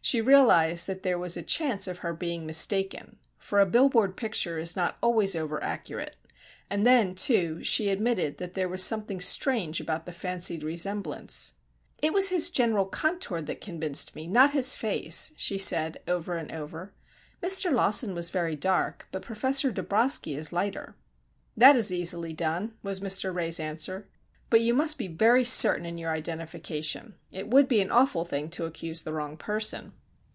[0.00, 4.16] She realized that there was a chance of her being mistaken, for a bill board
[4.16, 6.14] picture is not always over accurate,
[6.70, 11.54] and then, too, she admitted that there was something strange about the fancied resemblance.
[12.00, 16.52] "It was his general contour that convinced me, not his face," she said, over and
[16.52, 16.92] over.
[17.42, 17.72] "Mr.
[17.72, 20.94] Lawson was very dark, but Professor Dabroski is lighter."
[21.56, 23.34] "That is easily done," was Mr.
[23.34, 24.06] Ray's answer;
[24.48, 27.12] "but you must be very certain in your identification.
[27.32, 29.92] It would be an awful thing to accuse the wrong person."